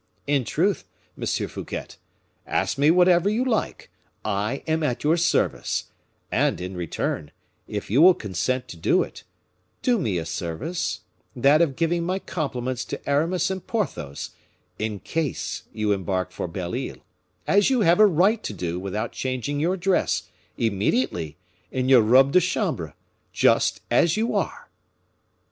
In 0.25 0.45
truth, 0.45 0.83
Monsieur 1.15 1.47
Fouquet, 1.47 1.85
ask 2.47 2.75
me 2.79 2.89
whatever 2.89 3.29
you 3.29 3.45
like, 3.45 3.91
I 4.25 4.63
am 4.65 4.81
at 4.81 5.03
your 5.03 5.15
service; 5.15 5.91
and, 6.31 6.59
in 6.59 6.75
return, 6.75 7.29
if 7.67 7.91
you 7.91 8.01
will 8.01 8.15
consent 8.15 8.67
to 8.69 8.77
do 8.77 9.03
it, 9.03 9.23
do 9.83 9.99
me 9.99 10.17
a 10.17 10.25
service, 10.25 11.01
that 11.35 11.61
of 11.61 11.75
giving 11.75 12.03
my 12.03 12.17
compliments 12.17 12.83
to 12.85 13.07
Aramis 13.07 13.51
and 13.51 13.67
Porthos, 13.67 14.31
in 14.79 14.99
case 15.01 15.65
you 15.71 15.91
embark 15.93 16.31
for 16.31 16.47
Belle 16.47 16.73
Isle, 16.73 17.05
as 17.45 17.69
you 17.69 17.81
have 17.81 17.99
a 17.99 18.07
right 18.07 18.41
to 18.41 18.53
do 18.53 18.79
without 18.79 19.11
changing 19.11 19.59
your 19.59 19.77
dress, 19.77 20.23
immediately, 20.57 21.37
in 21.69 21.89
your 21.89 22.01
robe 22.01 22.31
de 22.31 22.39
chambre 22.41 22.95
just 23.33 23.81
as 23.91 24.17
you 24.17 24.33
are." 24.33 24.67